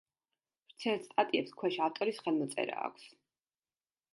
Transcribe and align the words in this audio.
ვრცელ 0.69 0.97
სტატიებს 1.09 1.53
ქვეშ 1.59 1.77
ავტორის 1.89 2.23
ხელმოწერა 2.25 2.81
აქვს. 2.89 3.07